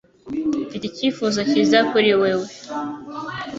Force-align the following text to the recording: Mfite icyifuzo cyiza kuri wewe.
Mfite 0.67 0.85
icyifuzo 0.87 1.39
cyiza 1.49 1.79
kuri 1.89 2.11
wewe. 2.21 2.47